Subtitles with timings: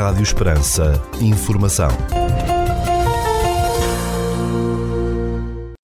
[0.00, 0.98] Rádio Esperança.
[1.20, 1.90] Informação.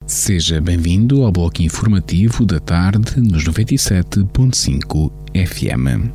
[0.06, 6.14] Seja bem-vindo ao bloco informativo da tarde nos 97.5 FM.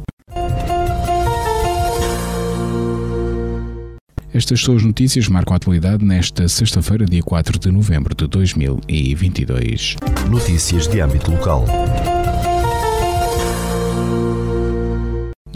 [4.33, 8.25] Estas são as notícias que marcam a atualidade nesta sexta-feira, dia 4 de novembro de
[8.25, 9.97] 2022.
[10.27, 11.65] Notícias de âmbito local.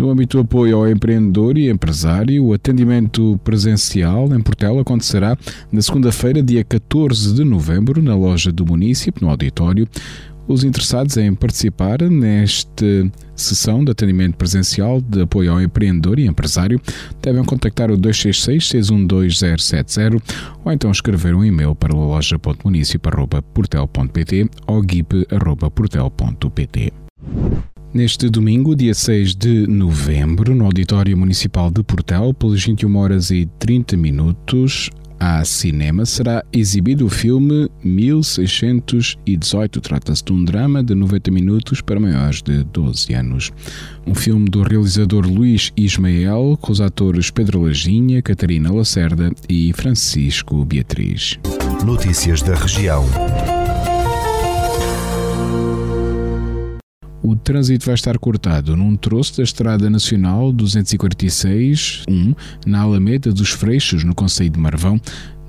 [0.05, 5.35] No âmbito do apoio ao empreendedor e empresário, o atendimento presencial em Portela acontecerá
[5.71, 9.87] na segunda-feira, dia 14 de novembro, na loja do município, no auditório.
[10.47, 12.85] Os interessados em participar nesta
[13.35, 16.79] sessão de atendimento presencial de apoio ao empreendedor e empresário
[17.19, 20.21] devem contactar o 266-612-070
[20.63, 27.04] ou então escrever um e-mail para loja.municipio.portel.pt ou guip.portel.pt.
[27.95, 33.45] Neste domingo, dia 6 de novembro, no Auditório Municipal de Portel, pelas 21 horas e
[33.57, 39.79] 30 minutos, a cinema será exibido o filme 1618.
[39.79, 43.53] Trata-se de um drama de 90 minutos para maiores de 12 anos.
[44.05, 50.65] Um filme do realizador Luís Ismael, com os atores Pedro Lajinha, Catarina Lacerda e Francisco
[50.65, 51.39] Beatriz.
[51.85, 53.05] Notícias da região.
[57.25, 62.35] O trânsito vai estar cortado num troço da Estrada Nacional 246-1
[62.67, 65.01] na Alameda dos Freixos, no Conselho de Marvão,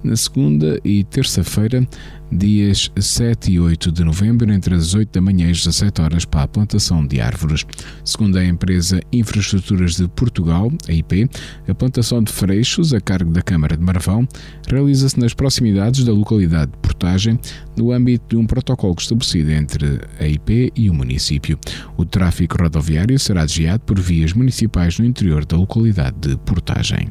[0.02, 1.86] na segunda e terça-feira,
[2.30, 6.24] dias 7 e 8 de novembro, entre as 8 da manhã e as 17 horas,
[6.24, 7.64] para a plantação de árvores.
[8.04, 11.28] Segundo a empresa Infraestruturas de Portugal, a IP,
[11.68, 14.26] a plantação de freixos, a cargo da Câmara de Marvão,
[14.68, 17.38] realiza-se nas proximidades da localidade de Portagem,
[17.76, 21.58] no âmbito de um protocolo estabelecido entre a IP e o município.
[21.96, 27.10] O tráfego rodoviário será desviado por vias municipais no interior da localidade de Portagem.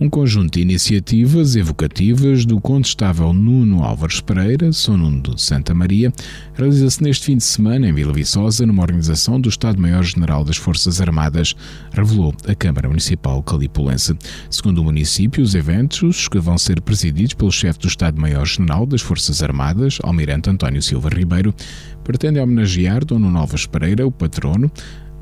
[0.00, 6.12] Um conjunto de iniciativas evocativas do contestável Nuno Álvares Pereira, São Nuno de Santa Maria,
[6.54, 11.54] realiza-se neste fim de semana em Vila Viçosa, numa organização do Estado-Maior-General das Forças Armadas,
[11.92, 14.18] revelou a Câmara Municipal Calipulense.
[14.50, 19.40] Segundo o município, os eventos, que vão ser presididos pelo chefe do Estado-Maior-General das Forças
[19.40, 21.54] Armadas, Almirante António Silva Ribeiro,
[22.02, 24.68] pretendem homenagear Dom Nuno Álvares Pereira, o patrono,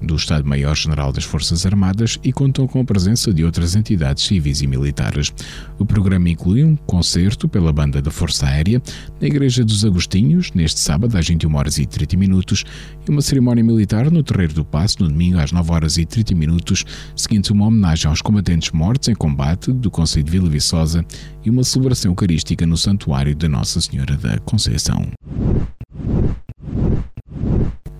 [0.02, 4.66] do Estado-Maior-General das Forças Armadas e contam com a presença de outras entidades civis e
[4.66, 5.32] militares.
[5.78, 8.82] O programa inclui um concerto pela banda da Força Aérea
[9.20, 12.64] na Igreja dos Agostinhos, neste sábado às 21 horas e 30 minutos,
[13.06, 16.34] e uma cerimónia militar no Terreiro do Passo no domingo às 9 horas e 30
[16.34, 16.84] minutos,
[17.16, 21.04] seguindo uma homenagem aos combatentes mortos em combate do Conselho de Vila Viçosa
[21.44, 25.06] e uma celebração eucarística no Santuário da Nossa Senhora da Conceição.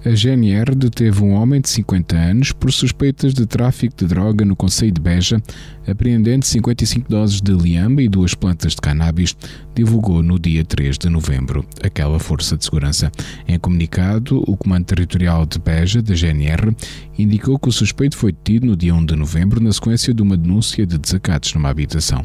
[0.04, 4.56] A GNR deteve um homem de 50 anos por suspeitas de tráfico de droga no
[4.56, 5.40] Conselho de Beja,
[5.86, 9.36] apreendendo 55 doses de liamba e duas plantas de cannabis,
[9.74, 13.10] divulgou no dia 3 de novembro aquela força de segurança.
[13.48, 16.74] Em comunicado, o Comando Territorial de Beja, da GNR,
[17.18, 20.36] indicou que o suspeito foi detido no dia 1 de novembro na sequência de uma
[20.36, 22.22] denúncia de desacatos numa habitação.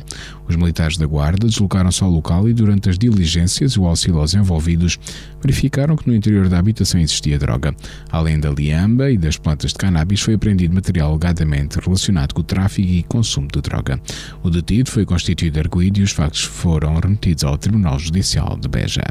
[0.47, 4.34] Os militares da Guarda deslocaram-se ao local e, durante as diligências e o auxílio aos
[4.34, 4.97] envolvidos,
[5.41, 7.75] verificaram que no interior da habitação existia droga.
[8.09, 12.44] Além da liamba e das plantas de cannabis, foi apreendido material alegadamente relacionado com o
[12.44, 13.99] tráfico e consumo de droga.
[14.43, 19.03] O detido foi constituído arguído e os factos foram remetidos ao Tribunal Judicial de Beja.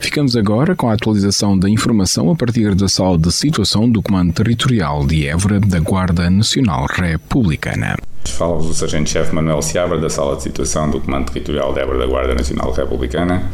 [0.00, 4.32] Ficamos agora com a atualização da informação a partir da sala de situação do Comando
[4.34, 7.96] Territorial de Évora da Guarda Nacional Republicana.
[8.26, 12.06] Fala-vos o Sargento-Chefe Manuel Seabra da sala de situação do Comando Territorial de Évora da
[12.06, 13.50] Guarda Nacional Republicana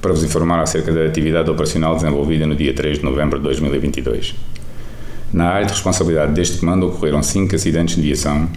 [0.00, 4.34] para vos informar acerca da atividade operacional desenvolvida no dia 3 de novembro de 2022.
[5.32, 8.48] Na área de responsabilidade deste comando ocorreram 5 acidentes de viação,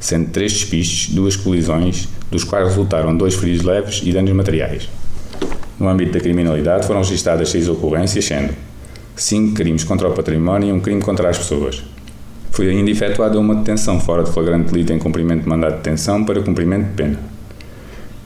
[0.00, 4.88] sendo 3 despistes, 2 colisões, dos quais resultaram 2 feridos leves e danos materiais.
[5.78, 8.54] No âmbito da criminalidade foram registradas 6 ocorrências, sendo
[9.14, 11.82] 5 crimes contra o património e um crime contra as pessoas.
[12.50, 16.24] Foi ainda efetuada uma detenção fora de flagrante delito em cumprimento de mandado de detenção
[16.24, 17.20] para cumprimento de pena.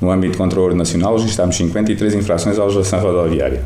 [0.00, 3.64] No âmbito de controle nacional, registámos 53 infrações à legislação rodoviária.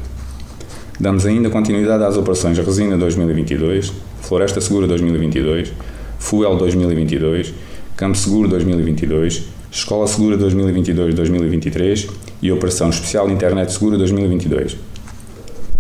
[1.01, 5.73] Damos ainda continuidade às operações Resina 2022, Floresta Segura 2022,
[6.19, 7.55] Fuel 2022,
[7.97, 12.11] Campo Seguro 2022, Escola Segura 2022-2023
[12.43, 14.77] e Operação Especial Internet Segura 2022.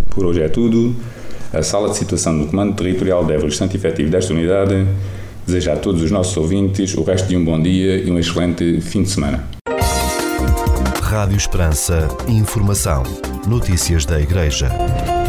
[0.08, 0.96] Por hoje é tudo.
[1.52, 4.86] A sala de situação do Comando Territorial de Évora Santo Efetivo desta unidade
[5.44, 8.80] deseja a todos os nossos ouvintes o resto de um bom dia e um excelente
[8.80, 9.46] fim de semana.
[11.02, 12.08] Rádio Esperança.
[12.26, 13.29] Informação.
[13.46, 15.19] Notícias da Igreja.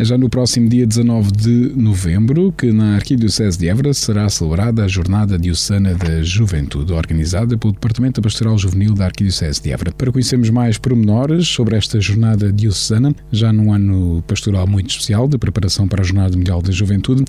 [0.00, 4.82] É já no próximo dia 19 de novembro que na Arquidiocese de Évora será celebrada
[4.82, 9.92] a Jornada Diocesana da Juventude, organizada pelo Departamento Pastoral Juvenil da Arquidiocese de Évora.
[9.92, 15.36] Para conhecermos mais pormenores sobre esta Jornada Diocesana, já num ano pastoral muito especial de
[15.36, 17.22] preparação para a Jornada Mundial da Juventude,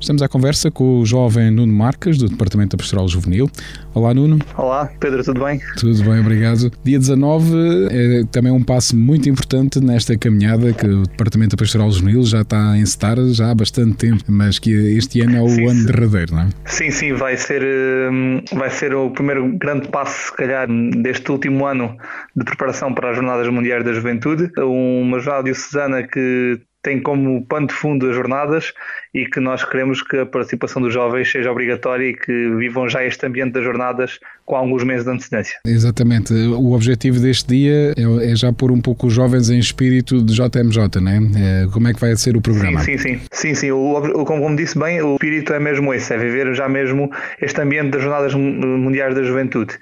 [0.00, 3.48] estamos à conversa com o jovem Nuno Marques, do Departamento Pastoral Juvenil.
[3.94, 4.40] Olá, Nuno.
[4.58, 5.60] Olá, Pedro, tudo bem?
[5.78, 6.72] Tudo bem, obrigado.
[6.82, 7.54] Dia 19
[7.90, 12.72] é também um passo muito importante nesta caminhada que o Departamento Pastoral Juvenil já está
[12.72, 16.34] a encetar já há bastante tempo, mas que este ano é o sim, ano derradeiro,
[16.34, 16.48] não é?
[16.64, 20.68] Sim, sim, vai ser, hum, vai ser o primeiro grande passo, se calhar,
[21.02, 21.96] deste último ano
[22.34, 24.50] de preparação para as Jornadas Mundiais da Juventude.
[24.58, 28.72] Uma jornada diocesana que tem como pano de fundo as jornadas
[29.16, 33.02] e que nós queremos que a participação dos jovens seja obrigatória e que vivam já
[33.02, 35.58] este ambiente das jornadas com alguns meses de antecedência.
[35.66, 36.34] Exatamente.
[36.34, 40.34] O objetivo deste dia é, é já pôr um pouco os jovens em espírito de
[40.34, 41.66] JMJ, não é?
[41.72, 42.80] como é que vai ser o programa?
[42.80, 43.20] Sim, sim, sim.
[43.32, 43.70] sim, sim.
[43.70, 47.10] O, o, como disse bem, o espírito é mesmo esse, é viver já mesmo
[47.40, 49.78] este ambiente das Jornadas Mundiais da Juventude.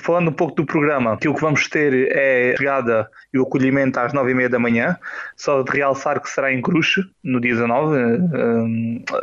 [0.00, 3.98] Falando um pouco do programa, aquilo que vamos ter é a chegada e o acolhimento
[3.98, 4.96] às nove e meia da manhã,
[5.36, 7.96] só de realçar que será em Cruz, no dia 19,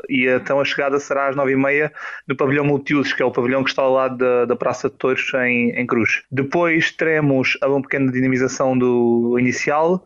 [0.09, 1.91] e então a chegada será às nove e meia
[2.27, 4.95] no pavilhão multiusos, que é o pavilhão que está ao lado da, da Praça de
[4.95, 6.23] Touros em, em Cruz.
[6.31, 10.03] Depois teremos uma pequena dinamização do inicial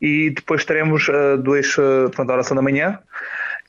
[0.00, 2.98] e depois teremos uh, dois, uh, portanto, a oração da manhã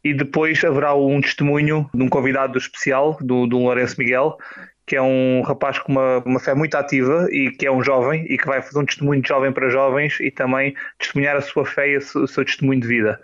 [0.04, 4.38] e depois haverá um testemunho de um convidado especial, do, do Lourenço Miguel,
[4.86, 8.24] que é um rapaz com uma, uma fé muito ativa e que é um jovem
[8.30, 11.66] e que vai fazer um testemunho de jovem para jovens e também testemunhar a sua
[11.66, 13.19] fé e o seu testemunho de vida.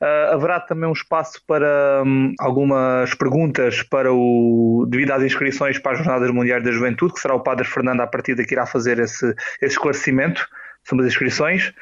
[0.00, 5.92] Uh, haverá também um espaço para um, algumas perguntas para o devido às inscrições para
[5.92, 9.00] as Jornadas Mundiais da Juventude, que será o Padre Fernando a partir daqui irá fazer
[9.00, 9.26] esse,
[9.60, 10.48] esse esclarecimento
[10.84, 11.72] sobre as inscrições.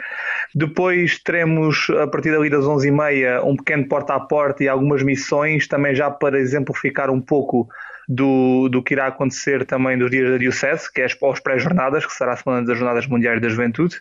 [0.55, 5.69] Depois teremos, a partir dali das 11h30, um pequeno porta a porta e algumas missões,
[5.69, 7.69] também já para exemplificar um pouco
[8.08, 12.12] do, do que irá acontecer também dos dias da Diocese, que é as pré-jornadas, que
[12.12, 14.00] será a Semana das Jornadas Mundiais da Juventude.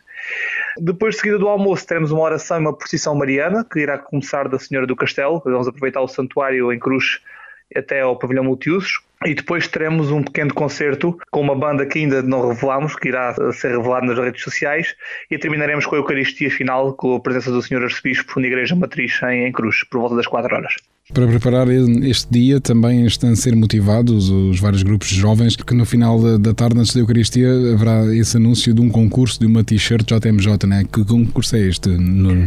[0.78, 4.48] Depois, de seguida do almoço, teremos uma oração e uma procissão mariana, que irá começar
[4.48, 5.42] da Senhora do Castelo.
[5.44, 7.20] Vamos aproveitar o santuário em Cruz
[7.74, 9.00] até ao pavilhão multiusos.
[9.24, 13.34] E depois teremos um pequeno concerto com uma banda que ainda não revelamos, que irá
[13.52, 14.94] ser revelado nas redes sociais,
[15.30, 17.82] e terminaremos com a Eucaristia final, com a presença do Sr.
[17.82, 20.76] Arcebispo na Igreja Matriz em Cruz, por volta das 4 horas.
[21.14, 25.72] Para preparar este dia também estão a ser motivados os vários grupos de jovens que
[25.72, 29.62] no final da tarde, antes da Eucaristia, haverá esse anúncio de um concurso de uma
[29.62, 30.82] t-shirt JMJ, né?
[30.92, 31.90] Que concurso é este?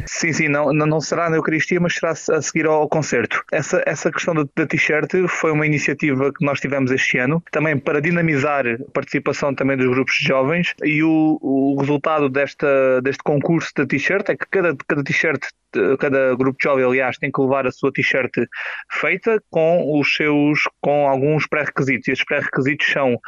[0.06, 3.42] Sim, sim, não, não será na Eucaristia, mas será a seguir ao concerto.
[3.50, 8.02] Essa, essa questão da t-shirt foi uma iniciativa que nós tivemos este ano, também para
[8.02, 13.72] dinamizar a participação também dos grupos de jovens e o, o resultado desta, deste concurso
[13.74, 15.42] da t-shirt é que cada, cada t-shirt
[16.00, 18.32] cada grupo de jovem, aliás, tem que levar a sua t-shirt
[18.92, 22.08] feita com os seus, com alguns pré-requisitos.
[22.08, 23.20] Esses pré-requisitos são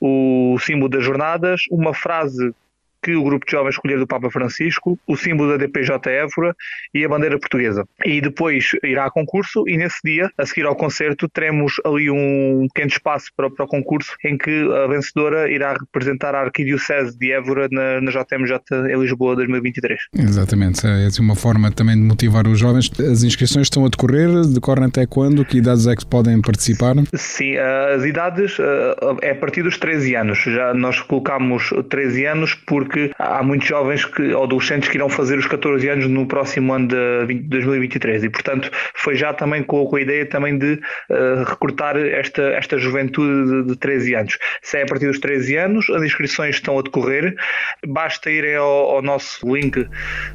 [0.00, 2.54] o símbolo das jornadas, uma frase
[3.02, 6.54] que o grupo de jovens escolher do Papa Francisco, o símbolo da DPJ Évora
[6.94, 7.84] e a bandeira portuguesa.
[8.04, 12.66] E depois irá a concurso e nesse dia, a seguir ao concerto, teremos ali um
[12.72, 17.32] pequeno espaço para, para o concurso em que a vencedora irá representar a Arquidiocese de
[17.32, 18.58] Évora na, na JMJ
[18.90, 20.00] em Lisboa 2023.
[20.18, 22.90] Exatamente, é assim uma forma também de motivar os jovens.
[23.00, 25.44] As inscrições estão a decorrer, decorrem até quando?
[25.44, 26.94] Que idades é que podem participar?
[27.14, 30.38] Sim, as idades eh, é a partir dos 13 anos.
[30.38, 35.10] Já nós colocamos 13 anos porque porque há muitos jovens que, ou adolescentes que irão
[35.10, 39.84] fazer os 14 anos no próximo ano de 2023 e, portanto, foi já também com,
[39.84, 40.80] com a ideia também de
[41.10, 44.38] uh, recrutar esta, esta juventude de, de 13 anos.
[44.62, 47.36] Se é a partir dos 13 anos, as inscrições estão a decorrer,
[47.86, 49.86] basta irem ao, ao nosso link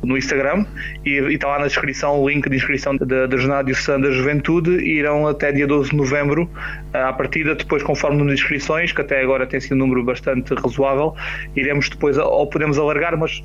[0.03, 0.65] no Instagram
[1.03, 4.13] e, e, está lá na descrição o link de inscrição da, da Jornada Diocesana da
[4.13, 6.49] Juventude e irão até dia 12 de novembro,
[6.93, 10.03] à partida, depois conforme o número de inscrições, que até agora tem sido um número
[10.03, 11.15] bastante razoável,
[11.55, 13.41] iremos depois ou podemos alargar, mas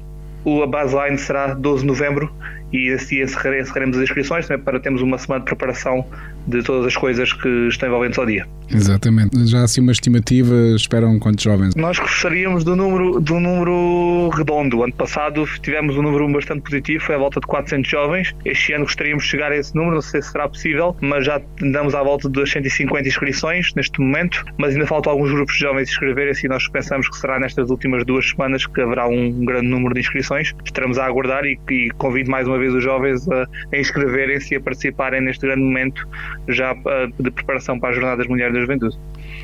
[0.62, 2.32] a baseline será 12 de novembro
[2.72, 6.04] e assim encerraremos as inscrições também para termos uma semana de preparação
[6.46, 8.46] de todas as coisas que estão envolventes ao dia.
[8.70, 9.46] Exatamente.
[9.46, 11.74] Já assim uma estimativa, esperam quantos jovens?
[11.74, 14.82] Nós gostaríamos do número, do número redondo.
[14.82, 18.34] Ano passado tivemos um número bastante positivo, foi à volta de 400 jovens.
[18.44, 21.40] Este ano gostaríamos de chegar a esse número, não sei se será possível, mas já
[21.62, 25.88] andamos à volta de 150 inscrições neste momento, mas ainda faltam alguns grupos de jovens
[25.88, 29.94] inscreverem e nós pensamos que será nestas últimas duas semanas que haverá um grande número
[29.94, 30.54] de inscrições.
[30.64, 34.56] Estaremos a aguardar e, e convido mais uma vez os jovens a, a inscreverem-se e
[34.56, 36.06] a participarem neste grande momento
[36.48, 36.74] já
[37.18, 38.96] de preparação para as Jornadas Mundiais da Juventude.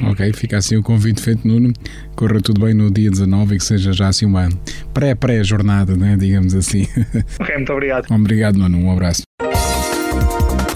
[0.03, 1.73] Ok, fica assim o convite feito, Nuno.
[2.17, 4.49] Corra tudo bem no dia 19 e que seja já assim uma
[4.93, 6.17] pré-pré-jornada, né?
[6.17, 6.87] digamos assim.
[7.39, 8.07] Ok, muito obrigado.
[8.11, 8.79] Obrigado, Nuno.
[8.79, 9.23] Um abraço.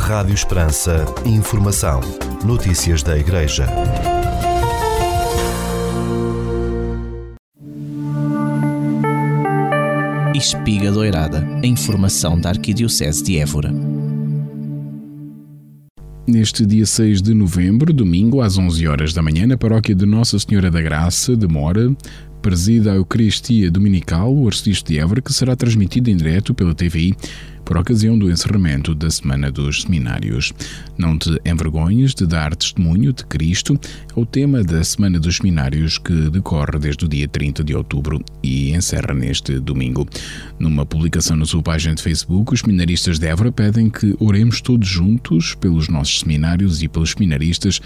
[0.01, 1.05] Rádio Esperança.
[1.25, 2.01] Informação.
[2.45, 3.67] Notícias da Igreja.
[10.39, 11.45] Espiga Doirada.
[11.61, 13.75] A informação da Arquidiocese de Évora.
[16.29, 20.39] Neste dia 6 de novembro, domingo, às 11 horas da manhã, na paróquia de Nossa
[20.39, 21.93] Senhora da Graça de Mora,
[22.41, 27.17] presida a Eucaristia Dominical, o Arcebispo de Évora, que será transmitida em direto pela TVI
[27.69, 30.55] por ocasião do encerramento da Semana dos Seminários.
[30.97, 33.79] Não te envergonhes de dar testemunho de Cristo
[34.17, 38.25] é o tema da Semana dos Seminários que decorre desde o dia 30 de outubro
[38.43, 40.09] e encerra neste domingo.
[40.59, 44.89] Numa publicação na sua página de Facebook, os seminaristas de Évora pedem que oremos todos
[44.89, 47.83] juntos pelos nossos seminários e pelos seminaristas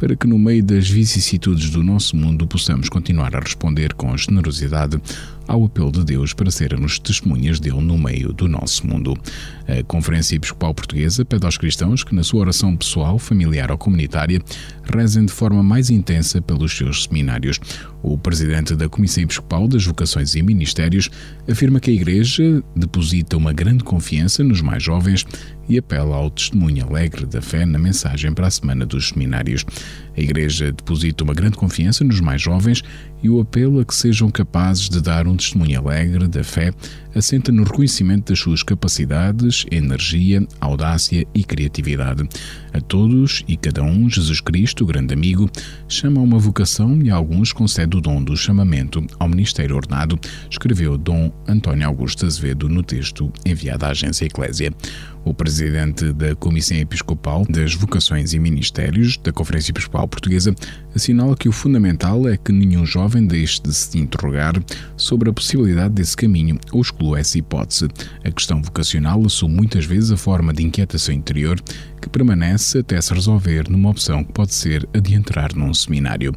[0.00, 4.98] para que no meio das vicissitudes do nosso mundo possamos continuar a responder com generosidade
[5.50, 9.16] ao apelo de Deus para sermos testemunhas dele no meio do nosso mundo.
[9.66, 14.40] A Conferência Episcopal Portuguesa pede aos cristãos que, na sua oração pessoal, familiar ou comunitária,
[14.94, 17.58] rezem de forma mais intensa pelos seus seminários.
[18.00, 21.10] O presidente da Comissão Episcopal das Vocações e Ministérios
[21.50, 25.26] afirma que a Igreja deposita uma grande confiança nos mais jovens
[25.68, 29.64] e apela ao testemunho alegre da fé na mensagem para a Semana dos Seminários.
[30.16, 32.82] A Igreja deposita uma grande confiança nos mais jovens
[33.22, 36.72] e o apelo a que sejam capazes de dar um testemunho alegre da fé
[37.14, 42.28] assenta no reconhecimento das suas capacidades, energia, audácia e criatividade.
[42.72, 45.50] A todos e cada um, Jesus Cristo, grande amigo,
[45.88, 50.96] chama uma vocação e a alguns concede o dom do chamamento ao ministério ordenado, escreveu
[50.96, 54.72] Dom António Augusto Azevedo no texto enviado à agência Eclésia.
[55.22, 60.54] O presidente da Comissão Episcopal das Vocações e Ministérios da Conferência Episcopal Portuguesa
[60.94, 64.54] assinala que o fundamental é que nenhum jovem deixe de se interrogar
[64.96, 67.88] sobre a possibilidade desse caminho ou exclua essa hipótese.
[68.24, 71.60] A questão vocacional assume muitas vezes a forma de inquietação interior
[72.00, 76.34] que permanece até se resolver numa opção que pode ser adiantrar num seminário.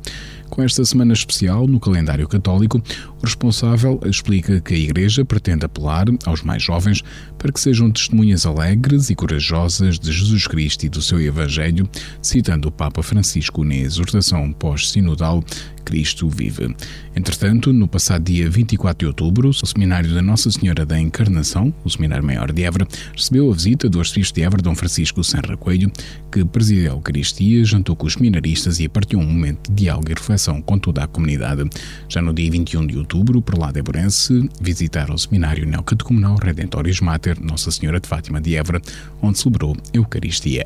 [0.54, 2.80] Com esta semana especial no calendário católico,
[3.20, 7.02] o responsável explica que a Igreja pretende apelar aos mais jovens
[7.40, 11.90] para que sejam testemunhas alegres e corajosas de Jesus Cristo e do seu Evangelho,
[12.22, 15.44] citando o Papa Francisco na exortação pós-sinodal
[15.84, 16.76] Cristo vive.
[17.16, 21.90] Entretanto, no passado dia 24 de outubro, o Seminário da Nossa Senhora da Encarnação, o
[21.90, 25.92] Seminário Maior de Évora, recebeu a visita do arcebispo de Évora, Dom Francisco Senra Coelho,
[26.32, 30.14] que presidiu a Eucaristia, jantou com os seminaristas e partiu um momento de diálogo e
[30.14, 31.70] reflexão com toda a comunidade.
[32.10, 37.00] Já no dia 21 de outubro, por lá de Eborense, visitaram o Seminário Neocatecumenal Redentoris
[37.02, 38.82] Mater Nossa Senhora de Fátima de Évora,
[39.22, 40.64] onde celebrou a Eucaristia.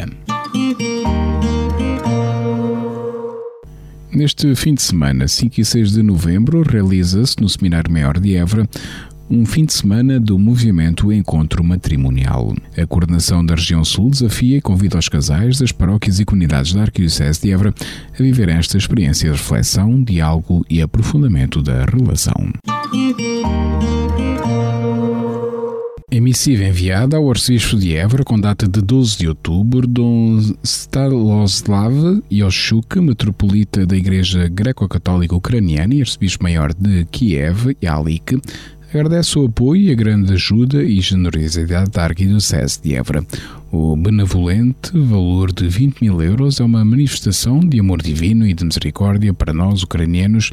[4.17, 8.67] Neste fim de semana, 5 e 6 de novembro, realiza-se no Seminário Maior de Évora
[9.29, 12.55] um fim de semana do movimento Encontro Matrimonial.
[12.75, 16.81] A coordenação da região sul desafia e convida os casais das paróquias e comunidades da
[16.81, 17.71] Arquidiocese de Évora
[18.11, 22.53] a viver esta experiência de reflexão, diálogo e aprofundamento da relação.
[26.17, 31.93] Emissiva enviada ao arcebispo de Évora com data de 12 de outubro, Dom Staloslav
[32.31, 38.41] Yoshuk, metropolita da Igreja Greco-Católica Ucraniana e arcebispo-maior de Kiev e Alik,
[38.89, 43.23] agradece o apoio e a grande ajuda e generosidade da Arquidiocese de Évora.
[43.71, 48.65] O benevolente valor de 20 mil euros é uma manifestação de amor divino e de
[48.65, 50.51] misericórdia para nós ucranianos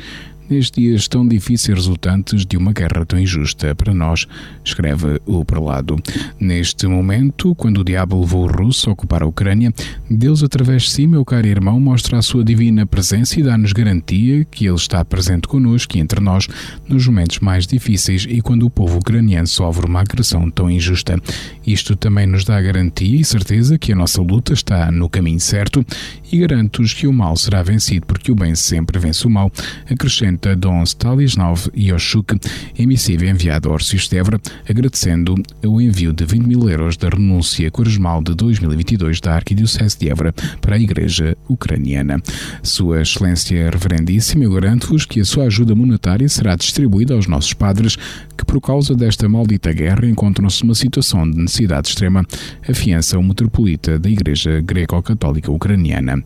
[0.49, 4.27] nestes dias tão difíceis resultantes de uma guerra tão injusta para nós,
[4.65, 5.97] escreve o prelado.
[6.39, 9.73] Neste momento, quando o diabo levou os russos a ocupar a Ucrânia,
[10.11, 14.45] Deus, através de si, meu caro irmão, mostra a sua divina presença e dá-nos garantia
[14.45, 16.47] que Ele está presente conosco e entre nós
[16.89, 21.21] nos momentos mais difíceis e quando o povo ucraniano sofre uma agressão tão injusta.
[21.67, 25.85] Isto também nos dá garantia e certeza que a nossa luta está no caminho certo
[26.31, 29.51] e garanto-vos que o mal será vencido porque o bem sempre vence o mal,
[29.91, 32.39] acrescenta Dom Stalisnov Yoshuk,
[32.79, 37.71] emissivo enviado ao Arcebispo de Évora, agradecendo o envio de 20 mil euros da renúncia
[37.71, 42.23] quaresmal de 2022 da Arquidiocese de Évora para a Igreja Ucraniana.
[42.63, 47.97] Sua Excelência Reverendíssima, eu garanto-vos que a sua ajuda monetária será distribuída aos nossos padres
[48.37, 52.25] que, por causa desta maldita guerra, encontram-se numa situação de necessidade extrema,
[52.69, 56.23] afiança o metropolita da Igreja Greco-Católica Ucraniana.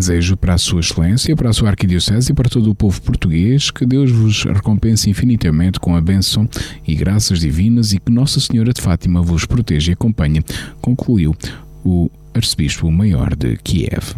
[0.00, 3.70] Desejo para a Sua Excelência, para a Sua Arquidiocese e para todo o povo português
[3.70, 6.48] que Deus vos recompense infinitamente com a bênção
[6.88, 10.42] e graças divinas e que Nossa Senhora de Fátima vos proteja e acompanhe,
[10.80, 11.36] concluiu
[11.84, 14.14] o Arcebispo Maior de Kiev.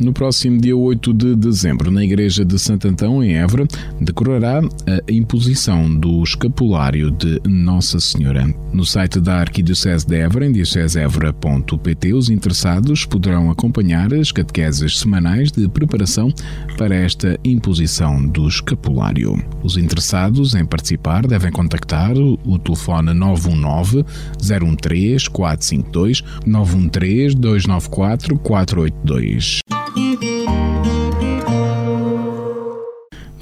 [0.00, 3.66] No próximo dia 8 de dezembro, na Igreja de Santo Antão, em Évora,
[4.00, 8.46] decorará a imposição do escapulário de Nossa Senhora.
[8.72, 15.50] No site da Arquidiocese de Évora, em dioceseevora.pt, os interessados poderão acompanhar as catequeses semanais
[15.50, 16.32] de preparação
[16.76, 19.34] para esta imposição do escapulário.
[19.64, 24.04] Os interessados em participar devem contactar o telefone 919
[24.80, 29.60] 013 452 913 294 482.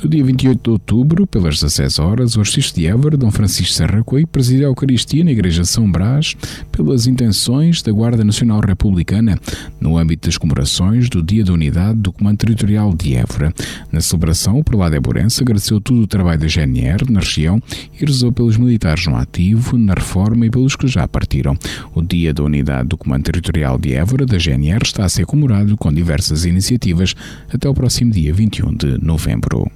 [0.03, 4.05] No dia 28 de outubro, pelas 16 horas, o arcebispo de Évora, Dom Francisco Serra
[4.05, 6.37] Coelho, presidiu a Eucaristia na Igreja São Brás
[6.71, 9.39] pelas intenções da Guarda Nacional Republicana
[9.81, 13.55] no âmbito das comemorações do Dia da Unidade do Comando Territorial de Évora.
[13.91, 17.59] Na celebração, o prelado Éborense agradeceu todo o trabalho da GNR na região
[17.99, 21.57] e rezou pelos militares no ativo, na reforma e pelos que já partiram.
[21.95, 25.75] O Dia da Unidade do Comando Territorial de Évora da GNR está a ser comemorado
[25.75, 27.15] com diversas iniciativas
[27.51, 29.67] até o próximo dia 21 de novembro.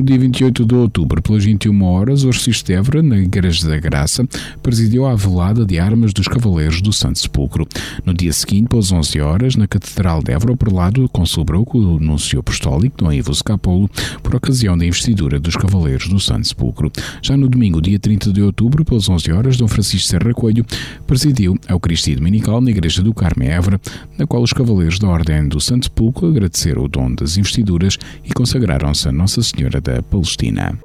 [0.00, 2.30] No dia 28 de outubro, pelas 21 horas, o
[2.72, 4.26] Évora, na Igreja da Graça,
[4.62, 7.68] presidiu a velada de armas dos Cavaleiros do Santo Sepulcro.
[8.02, 12.40] No dia seguinte, pelas 11 horas, na Catedral de Évora, o prelado com o anúncio
[12.40, 13.90] apostólico, Dom Ivo Scapolo,
[14.22, 16.90] por ocasião da investidura dos Cavaleiros do Santo Sepulcro.
[17.20, 20.64] Já no domingo, dia 30 de outubro, pelas 11 horas, Dom Francisco Serra Coelho
[21.06, 23.78] presidiu a Eucaristia Dominical na Igreja do Carme Évora,
[24.16, 28.32] na qual os Cavaleiros da Ordem do Santo Sepulcro agradeceram o dom das investiduras e
[28.32, 30.78] consagraram-se a Nossa Senhora da Palestina.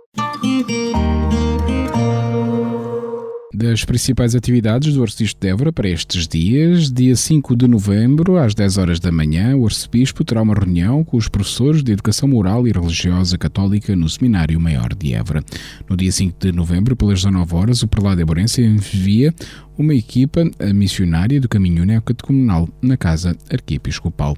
[3.57, 8.53] Das principais atividades do Arcebispo de Évora para estes dias, dia 5 de novembro, às
[8.53, 12.67] 10 horas da manhã, o Arcebispo terá uma reunião com os professores de Educação Moral
[12.67, 15.41] e Religiosa Católica no Seminário Maior de Évora.
[15.89, 19.33] No dia 5 de novembro, pelas 19 horas, o Prelado Eborense envia
[19.77, 20.43] uma equipa
[20.73, 24.35] missionária do Caminho Neocatecumenal na Casa Arquiepiscopal.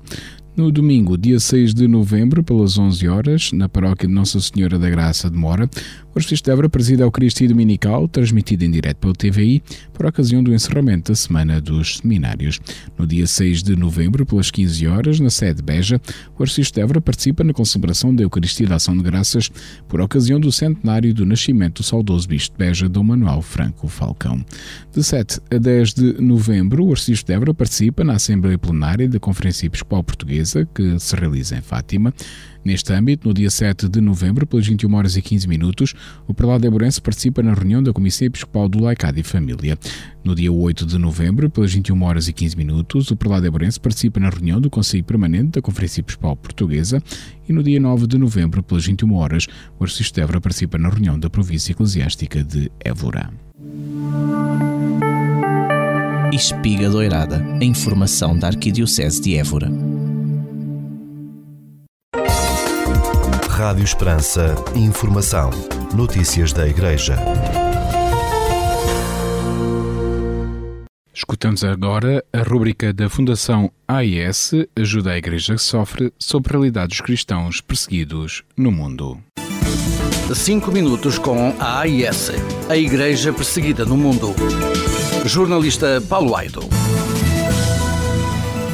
[0.57, 4.89] No domingo, dia 6 de novembro, pelas 11 horas, na paróquia de Nossa Senhora da
[4.89, 5.69] Graça de Mora,
[6.17, 9.61] o Arcebispo de Évora preside a Eucaristia Dominical, transmitida em direto pelo TVI,
[9.93, 12.59] por ocasião do encerramento da Semana dos Seminários.
[12.97, 16.01] No dia 6 de novembro, pelas 15 horas, na sede de Beja,
[16.35, 19.51] o Arcebispo de Évora participa na celebração da Eucaristia da Ação de Graças,
[19.87, 24.43] por ocasião do centenário do nascimento do saudoso Bispo de Beja, Dom Manuel Franco Falcão.
[24.91, 29.19] De 7 a 10 de novembro, o Arcebispo de Évora participa na Assembleia Plenária da
[29.19, 32.11] Conferência Episcopal Portuguesa, que se realiza em Fátima.
[32.67, 35.95] Neste âmbito, no dia 7 de novembro, pelas 21 horas e 15 minutos,
[36.27, 39.79] o prelado Eburense participa na reunião da Comissão Episcopal do Laicado e Família.
[40.21, 44.19] No dia 8 de novembro, pelas 21 horas e 15 minutos, o prelado Eburense participa
[44.19, 47.01] na reunião do Conselho Permanente da Conferência Episcopal Portuguesa
[47.47, 49.47] e no dia 9 de novembro, pelas 21 horas,
[49.79, 53.31] o Arcebispo de Évora participa na reunião da Província Eclesiástica de Évora.
[56.33, 59.86] Espiga Doirada, a informação da Arquidiocese de Évora.
[63.57, 64.53] Rádio Esperança.
[64.75, 65.49] Informação.
[65.91, 67.17] Notícias da Igreja.
[71.11, 76.89] Escutamos agora a rúbrica da Fundação AIS Ajuda a Igreja que Sofre sobre a realidade
[76.89, 79.17] dos cristãos perseguidos no mundo.
[80.35, 82.33] Cinco minutos com a AIS,
[82.69, 84.35] a Igreja Perseguida no Mundo.
[85.25, 86.59] Jornalista Paulo Aido.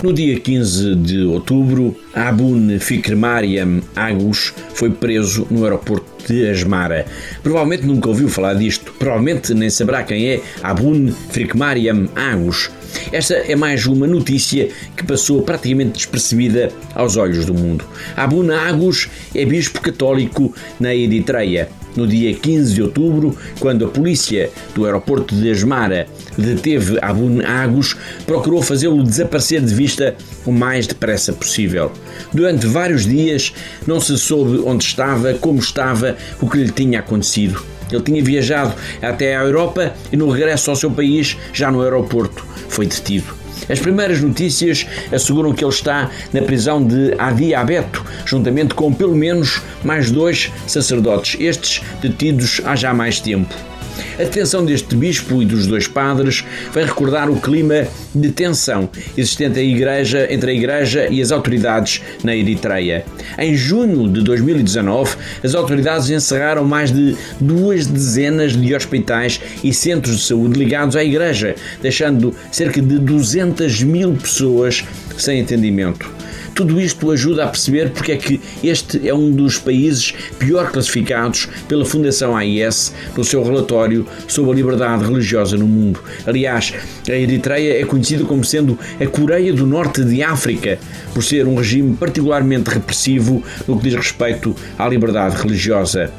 [0.04, 7.06] No dia 15 de outubro, Abun Fikr Mariam Agus foi preso no aeroporto de Asmara.
[7.42, 12.70] Provavelmente nunca ouviu falar disto, provavelmente nem saberá quem é Abun Fikr Mariam Agus.
[13.13, 17.86] Esta é mais uma notícia que passou praticamente despercebida aos olhos do mundo.
[18.18, 24.49] Abun Agus é bispo católico na Eritreia no dia 15 de outubro, quando a polícia
[24.73, 31.34] do aeroporto de Asmara deteve Abu Agus, procurou fazê-lo desaparecer de vista o mais depressa
[31.34, 31.91] possível.
[32.34, 33.53] Durante vários dias
[33.86, 37.63] não se soube onde estava, como estava, o que lhe tinha acontecido.
[37.91, 42.45] Ele tinha viajado até à Europa e no regresso ao seu país, já no aeroporto,
[42.67, 43.42] foi detido.
[43.69, 49.15] As primeiras notícias asseguram que ele está na prisão de Adi Abeto, juntamente com pelo
[49.15, 53.73] menos mais dois sacerdotes, estes detidos há já mais tempo.
[54.15, 59.60] A detenção deste bispo e dos dois padres vai recordar o clima de tensão existente
[59.60, 63.06] igreja, entre a Igreja e as autoridades na Eritreia.
[63.38, 70.17] Em junho de 2019, as autoridades encerraram mais de duas dezenas de hospitais e centros
[70.17, 74.84] de saúde ligados à Igreja, deixando cerca de 200 mil pessoas
[75.17, 76.23] sem atendimento.
[76.54, 81.48] Tudo isto ajuda a perceber porque é que este é um dos países pior classificados
[81.68, 86.00] pela Fundação AIS no seu relatório sobre a liberdade religiosa no mundo.
[86.28, 86.74] Aliás,
[87.10, 90.78] a Eritreia é conhecida como sendo a Coreia do Norte de África,
[91.13, 96.12] por ser um regime particularmente repressivo no que diz respeito à liberdade religiosa.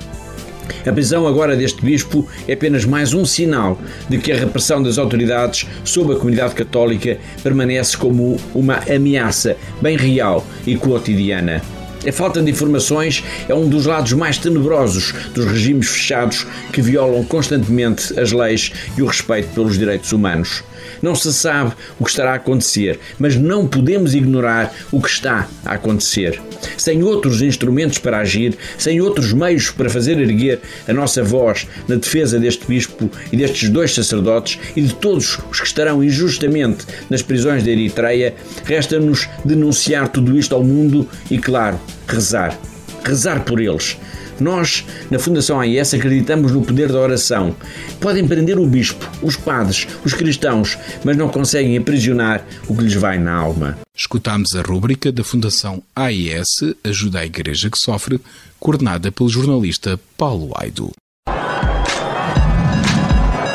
[0.86, 4.98] A prisão agora deste bispo é apenas mais um sinal de que a repressão das
[4.98, 11.62] autoridades sobre a comunidade católica permanece como uma ameaça bem real e cotidiana.
[12.06, 17.24] A falta de informações é um dos lados mais tenebrosos dos regimes fechados que violam
[17.24, 20.62] constantemente as leis e o respeito pelos direitos humanos.
[21.04, 25.46] Não se sabe o que estará a acontecer, mas não podemos ignorar o que está
[25.62, 26.40] a acontecer.
[26.78, 31.96] Sem outros instrumentos para agir, sem outros meios para fazer erguer a nossa voz na
[31.96, 37.20] defesa deste bispo e destes dois sacerdotes e de todos os que estarão injustamente nas
[37.20, 42.58] prisões da Eritreia, resta-nos denunciar tudo isto ao mundo e, claro, rezar.
[43.04, 43.98] Rezar por eles
[44.40, 47.54] nós, na Fundação AIS, acreditamos no poder da oração.
[48.00, 52.94] Podem prender o bispo, os padres, os cristãos, mas não conseguem aprisionar o que lhes
[52.94, 53.78] vai na alma.
[53.96, 58.20] Escutámos a rúbrica da Fundação AIS Ajuda a Igreja que Sofre,
[58.58, 60.90] coordenada pelo jornalista Paulo Aido.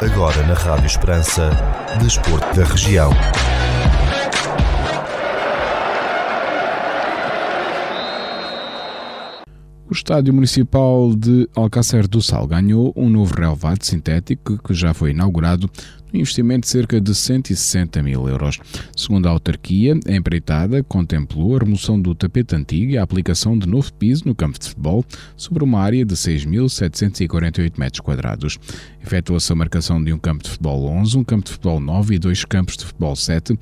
[0.02, 1.52] Agora na Rádio Esperança,
[2.02, 3.12] Desporto da Região.
[9.89, 15.10] O Estádio Municipal de Alcácer do Sal ganhou um novo relevado sintético que já foi
[15.10, 15.67] inaugurado
[16.13, 18.60] no investimento de cerca de 160 mil euros.
[18.95, 23.67] Segundo a autarquia, a empreitada contemplou a remoção do tapete antigo e a aplicação de
[23.67, 25.04] novo piso no campo de futebol
[25.36, 28.60] sobre uma área de 6.748 metros quadrados.
[29.04, 32.19] Efetuou-se a marcação de um campo de futebol 11, um campo de futebol 9 e
[32.19, 33.58] dois campos de futebol 7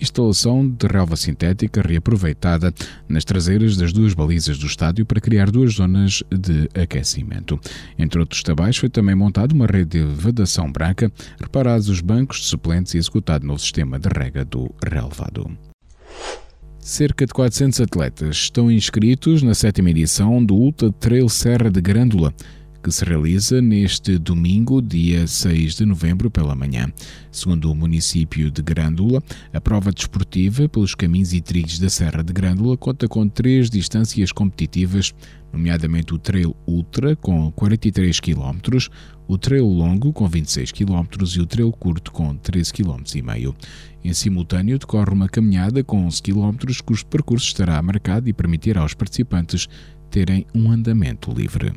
[0.00, 2.72] instalação de relva sintética reaproveitada
[3.08, 7.60] nas traseiras das duas balizas do estádio para criar duas zonas de aquecimento.
[7.98, 11.10] Entre outros trabalhos, foi também montada uma rede de vedação branca,
[11.40, 15.50] reparados os bancos de suplentes e executado novo sistema de rega do relevado.
[16.80, 22.34] Cerca de 400 atletas estão inscritos na sétima edição do Ultra Trail Serra de Grândola,
[22.82, 26.90] que se realiza neste domingo, dia 6 de novembro, pela manhã.
[27.30, 32.32] Segundo o município de Grândola, a prova desportiva pelos caminhos e trilhos da Serra de
[32.32, 35.14] Grândola conta com três distâncias competitivas,
[35.52, 38.88] nomeadamente o Trail Ultra, com 43 km,
[39.28, 41.04] o Trail Longo, com 26 km
[41.36, 43.54] e o Trail Curto, com 13 km e meio.
[44.02, 48.94] Em simultâneo, decorre uma caminhada com 11 km, cujo percurso estará marcado e permitirá aos
[48.94, 49.68] participantes
[50.10, 51.72] terem um andamento livre.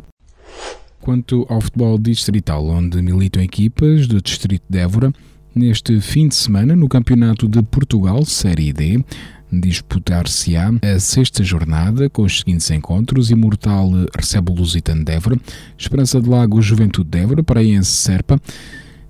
[1.04, 5.12] Quanto ao futebol distrital, onde militam equipas do Distrito de Évora,
[5.54, 9.04] neste fim de semana, no Campeonato de Portugal, Série D,
[9.52, 15.38] disputar-se-á a sexta jornada com os seguintes encontros: Imortal recebe o Lusitano de Évora,
[15.78, 18.40] Esperança de Lago Juventude de Évora, Paraense Serpa,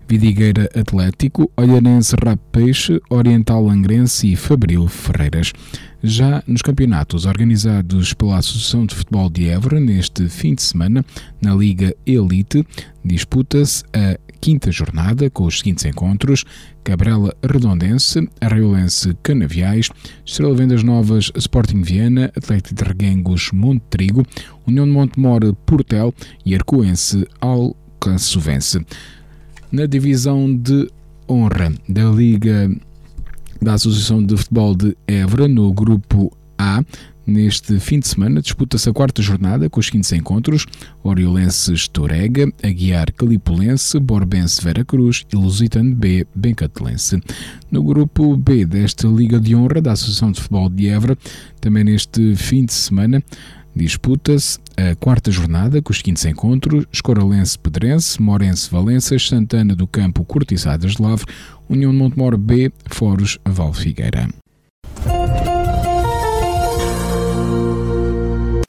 [0.07, 5.53] Vidigueira Atlético, Olhanense Rap Peixe, Oriental Langrense e Fabril Ferreiras.
[6.05, 11.05] Já nos campeonatos organizados pela Associação de Futebol de Évora, neste fim de semana,
[11.41, 12.67] na Liga Elite,
[13.05, 16.43] disputa-se a quinta jornada com os seguintes encontros:
[16.83, 19.89] Cabrela Redondense, Arraiolense Canaviais,
[20.25, 24.27] Estrela Vendas Novas Sporting Viana, Atlético de Reguengos Monte Trigo,
[24.67, 26.13] União de Montemor Portel
[26.45, 28.85] e Arcoense Alcaçovense.
[29.71, 30.89] Na divisão de
[31.29, 32.69] honra da Liga
[33.63, 36.83] da Associação de Futebol de Évora, no grupo A,
[37.25, 40.65] Neste fim de semana disputa-se a quarta jornada com os seguintes encontros:
[41.01, 47.21] Oriolense Torega, Aguiar Calipulense, Borbense Vera Cruz e Lusitano B Bencatelense.
[47.71, 51.17] No grupo B desta Liga de Honra da Associação de Futebol de Évora,
[51.61, 53.23] também neste fim de semana,
[53.75, 60.23] disputa-se a quarta jornada com os seguintes encontros: Escoralense Pedrense, Morense Valenças, Santana do Campo
[60.23, 61.25] Cortiçadas de Lavre,
[61.69, 64.27] União de Montemor B, Foros Val Figueira.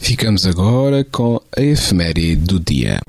[0.00, 3.00] Ficamos agora com a efeméride do dia.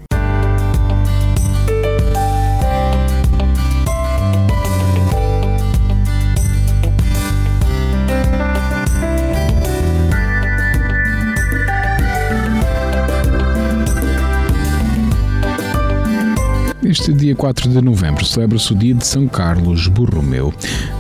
[16.97, 20.53] Neste dia 4 de novembro celebra-se o dia de São Carlos Borromeu.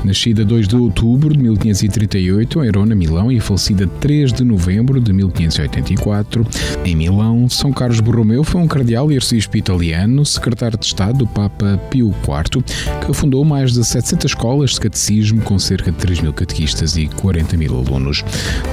[0.03, 5.13] Nascida 2 de outubro de 1538 em Erona, Milão e falecida 3 de novembro de
[5.13, 6.45] 1584
[6.83, 11.27] em Milão, São Carlos Borromeu foi um cardeal e arcebispo italiano, secretário de Estado do
[11.27, 12.61] Papa Pio IV,
[13.05, 17.07] que fundou mais de 700 escolas de catecismo com cerca de 3 mil catequistas e
[17.07, 18.21] 40 mil alunos.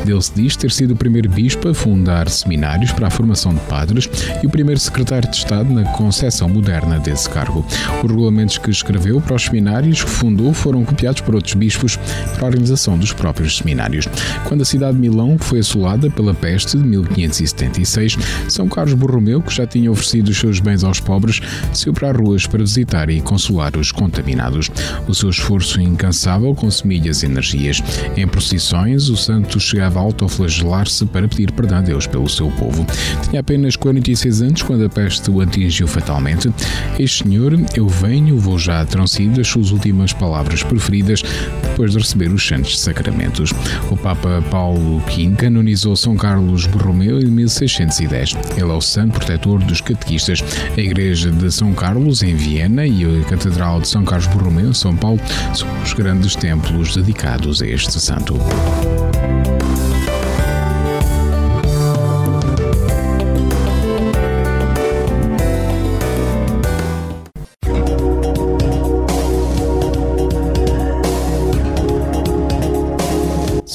[0.04, 3.60] Dele se diz ter sido o primeiro bispo a fundar seminários para a formação de
[3.60, 4.10] padres
[4.42, 7.64] e o primeiro secretário de Estado na concepção moderna desse cargo.
[8.02, 11.96] Os regulamentos que escreveu para os seminários que fundou foram copiados por outros bispos
[12.34, 14.08] para a organização dos próprios seminários.
[14.48, 18.16] Quando a cidade de Milão foi assolada pela peste de 1576,
[18.48, 21.40] São Carlos Borromeu, que já tinha oferecido os seus bens aos pobres,
[21.72, 24.70] saiu para as ruas para visitar e consolar os contaminados.
[25.06, 27.82] O seu esforço incansável consumia as energias.
[28.16, 32.86] Em procissões, o santo chegava a autoflagelar-se para pedir perdão a Deus pelo seu povo.
[33.28, 36.52] Tinha apenas 46 anos quando a peste o atingiu fatalmente.
[37.08, 41.22] Senhor, eu venho, vou já terão suas últimas palavras preferidas
[41.62, 43.52] depois de receber os santos sacramentos.
[43.90, 48.36] O Papa Paulo V canonizou São Carlos Borromeu em 1610.
[48.56, 50.42] Ele é o santo protetor dos catequistas.
[50.76, 54.74] A Igreja de São Carlos, em Viena, e a Catedral de São Carlos Borromeu, em
[54.74, 55.20] São Paulo,
[55.54, 58.34] são os grandes templos dedicados a este santo.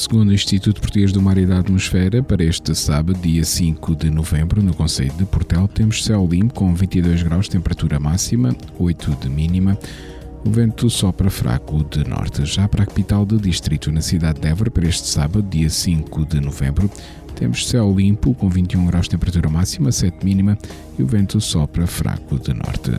[0.10, 4.10] Segundo o Instituto Português do Mar e da Atmosfera, para este sábado, dia 5 de
[4.10, 9.30] novembro, no Conselho de Portel, temos céu limpo com 22 graus, temperatura máxima, 8 de
[9.30, 9.78] mínima.
[10.46, 12.46] O vento sopra fraco de norte.
[12.46, 16.26] Já para a capital do distrito, na cidade de Évora, para este sábado, dia 5
[16.26, 16.89] de novembro,
[17.36, 20.58] temos céu limpo com 21 graus, temperatura máxima, 7 mínima
[20.98, 22.91] e o vento sopra fraco de norte.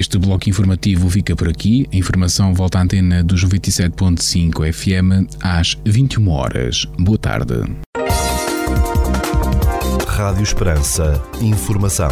[0.00, 1.86] Este bloco informativo fica por aqui.
[1.92, 6.86] A informação volta à antena dos 97.5 FM às 21 horas.
[6.98, 7.56] Boa tarde.
[10.06, 11.22] Rádio Esperança.
[11.42, 12.08] Informação.